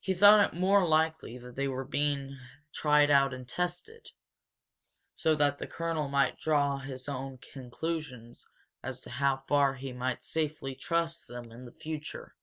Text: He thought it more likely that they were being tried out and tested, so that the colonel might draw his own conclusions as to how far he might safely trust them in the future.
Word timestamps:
He 0.00 0.14
thought 0.14 0.54
it 0.54 0.58
more 0.58 0.88
likely 0.88 1.36
that 1.36 1.56
they 1.56 1.68
were 1.68 1.84
being 1.84 2.38
tried 2.72 3.10
out 3.10 3.34
and 3.34 3.46
tested, 3.46 4.08
so 5.14 5.34
that 5.34 5.58
the 5.58 5.66
colonel 5.66 6.08
might 6.08 6.38
draw 6.38 6.78
his 6.78 7.06
own 7.06 7.36
conclusions 7.36 8.46
as 8.82 9.02
to 9.02 9.10
how 9.10 9.44
far 9.46 9.74
he 9.74 9.92
might 9.92 10.24
safely 10.24 10.74
trust 10.74 11.28
them 11.28 11.52
in 11.52 11.66
the 11.66 11.72
future. 11.74 12.34